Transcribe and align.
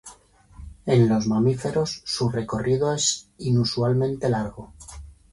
En 0.87 1.07
los 1.07 1.27
mamíferos, 1.27 2.01
su 2.05 2.27
recorrido 2.29 2.91
es 2.91 3.29
inusualmente 3.37 4.29
largo. 4.29 4.73